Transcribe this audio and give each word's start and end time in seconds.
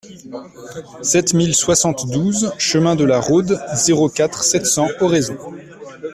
sept 1.03 1.35
mille 1.35 1.53
soixante-douze 1.53 2.53
chemin 2.57 2.95
de 2.95 3.03
la 3.03 3.19
Rhôde, 3.19 3.61
zéro 3.75 4.09
quatre, 4.09 4.43
sept 4.43 4.65
cents, 4.65 4.89
Oraison 4.99 5.37